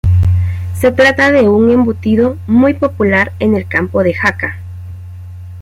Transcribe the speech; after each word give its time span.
Se 0.73 0.91
trata 0.91 1.31
de 1.31 1.47
un 1.47 1.69
embutido 1.69 2.35
muy 2.47 2.73
popular 2.73 3.33
en 3.37 3.55
el 3.55 3.67
campo 3.67 4.01
de 4.01 4.15
Jaca. 4.15 4.57